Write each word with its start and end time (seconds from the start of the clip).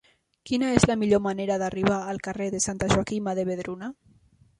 Quina 0.51 0.69
és 0.77 0.85
la 0.91 0.95
millor 1.01 1.19
manera 1.25 1.57
d'arribar 1.63 1.97
al 2.13 2.21
carrer 2.29 2.47
de 2.55 2.63
Santa 2.67 2.89
Joaquima 2.95 3.35
de 3.41 3.45
Vedruna? 3.51 3.91